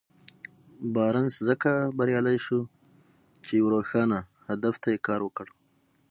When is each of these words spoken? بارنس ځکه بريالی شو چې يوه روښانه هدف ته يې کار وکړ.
بارنس 0.93 1.33
ځکه 1.47 1.71
بريالی 1.97 2.37
شو 2.45 2.59
چې 3.45 3.51
يوه 3.59 3.69
روښانه 3.75 4.19
هدف 4.49 4.75
ته 4.81 4.87
يې 4.93 4.99
کار 5.07 5.19
وکړ. 5.23 5.47